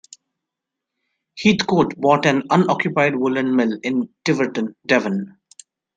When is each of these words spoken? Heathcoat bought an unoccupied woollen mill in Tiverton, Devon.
Heathcoat 1.37 1.95
bought 1.95 2.25
an 2.25 2.41
unoccupied 2.49 3.15
woollen 3.17 3.55
mill 3.55 3.77
in 3.83 4.09
Tiverton, 4.25 4.75
Devon. 4.87 5.37